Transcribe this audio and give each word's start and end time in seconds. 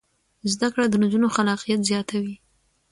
زده 0.53 0.67
کړه 0.73 0.85
د 0.89 0.95
نجونو 1.03 1.27
خلاقیت 1.35 1.81
زیاتوي. 1.89 2.35